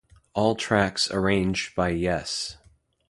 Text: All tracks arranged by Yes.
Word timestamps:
All 0.33 0.55
tracks 0.55 1.11
arranged 1.11 1.75
by 1.75 1.89
Yes. 1.89 2.57